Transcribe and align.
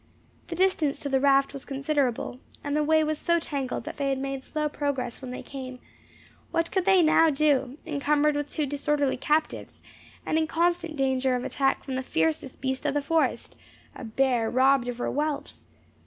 The 0.47 0.55
distance 0.55 0.97
to 0.97 1.09
the 1.09 1.19
raft 1.19 1.53
was 1.53 1.63
considerable, 1.63 2.39
and 2.63 2.75
the 2.75 2.83
way 2.83 3.03
was 3.03 3.19
so 3.19 3.37
tangled 3.37 3.83
that 3.83 3.97
they 3.97 4.09
had 4.09 4.17
made 4.17 4.41
slow 4.41 4.67
progress 4.67 5.21
when 5.21 5.29
they 5.29 5.43
came; 5.43 5.77
what 6.49 6.71
could 6.71 6.85
they 6.85 7.03
now 7.03 7.29
do, 7.29 7.77
encumbered 7.85 8.35
with 8.35 8.49
two 8.49 8.65
disorderly 8.65 9.15
captives, 9.17 9.83
and 10.25 10.39
in 10.39 10.47
constant 10.47 10.97
danger 10.97 11.35
of 11.35 11.43
attack 11.43 11.83
from 11.83 11.93
the 11.93 12.01
fiercest 12.01 12.59
beast 12.61 12.83
of 12.87 12.95
the 12.95 13.03
forest, 13.03 13.55
"a 13.95 14.03
bear 14.03 14.49
robbed 14.49 14.87
of 14.87 14.97
her 14.97 15.11
whelps"? 15.11 15.67